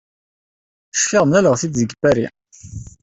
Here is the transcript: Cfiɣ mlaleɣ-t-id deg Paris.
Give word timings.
Cfiɣ 0.95 1.23
mlaleɣ-t-id 1.25 1.73
deg 1.79 1.91
Paris. 2.01 2.33